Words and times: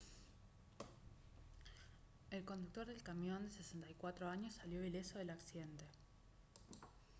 el 2.31 2.43
conductor 2.43 2.87
del 2.87 3.03
camión 3.03 3.43
de 3.43 3.51
64 3.51 4.27
años 4.29 4.55
salió 4.55 4.83
ileso 4.83 5.19
del 5.19 5.29
accidente 5.29 5.85